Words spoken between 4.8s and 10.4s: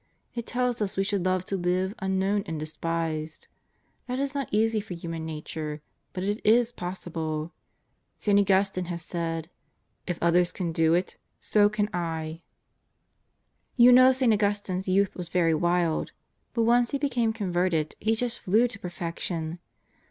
for human nature, but it is possible. St. Augustine has said: "If